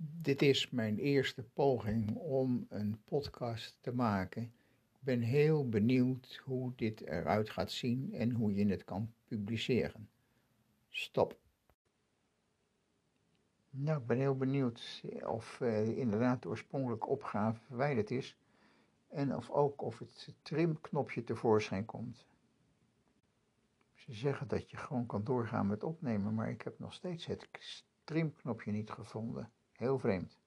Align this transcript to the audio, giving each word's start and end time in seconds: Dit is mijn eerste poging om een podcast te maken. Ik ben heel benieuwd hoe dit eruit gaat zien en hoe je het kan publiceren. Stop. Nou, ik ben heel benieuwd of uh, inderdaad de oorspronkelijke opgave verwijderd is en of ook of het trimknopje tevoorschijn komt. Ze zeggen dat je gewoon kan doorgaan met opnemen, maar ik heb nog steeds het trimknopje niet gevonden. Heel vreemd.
Dit 0.00 0.42
is 0.42 0.70
mijn 0.70 0.98
eerste 0.98 1.42
poging 1.42 2.14
om 2.14 2.66
een 2.68 3.00
podcast 3.04 3.78
te 3.80 3.92
maken. 3.92 4.42
Ik 4.42 5.00
ben 5.00 5.20
heel 5.20 5.68
benieuwd 5.68 6.40
hoe 6.44 6.72
dit 6.76 7.00
eruit 7.00 7.50
gaat 7.50 7.70
zien 7.70 8.14
en 8.14 8.30
hoe 8.30 8.54
je 8.54 8.66
het 8.66 8.84
kan 8.84 9.12
publiceren. 9.24 10.08
Stop. 10.88 11.38
Nou, 13.70 14.00
ik 14.00 14.06
ben 14.06 14.18
heel 14.18 14.36
benieuwd 14.36 15.04
of 15.26 15.60
uh, 15.60 15.98
inderdaad 15.98 16.42
de 16.42 16.48
oorspronkelijke 16.48 17.06
opgave 17.06 17.60
verwijderd 17.60 18.10
is 18.10 18.36
en 19.08 19.36
of 19.36 19.50
ook 19.50 19.82
of 19.82 19.98
het 19.98 20.34
trimknopje 20.42 21.24
tevoorschijn 21.24 21.84
komt. 21.84 22.26
Ze 23.94 24.12
zeggen 24.12 24.48
dat 24.48 24.70
je 24.70 24.76
gewoon 24.76 25.06
kan 25.06 25.24
doorgaan 25.24 25.66
met 25.66 25.82
opnemen, 25.82 26.34
maar 26.34 26.50
ik 26.50 26.62
heb 26.62 26.78
nog 26.78 26.92
steeds 26.92 27.26
het 27.26 27.48
trimknopje 28.04 28.72
niet 28.72 28.90
gevonden. 28.90 29.50
Heel 29.78 29.98
vreemd. 29.98 30.38